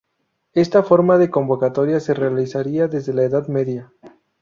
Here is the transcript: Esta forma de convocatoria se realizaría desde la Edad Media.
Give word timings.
Esta 0.53 0.81
forma 0.81 1.19
de 1.19 1.29
convocatoria 1.29 1.99
se 1.99 2.15
realizaría 2.15 2.87
desde 2.87 3.13
la 3.13 3.21
Edad 3.25 3.47
Media. 3.49 3.93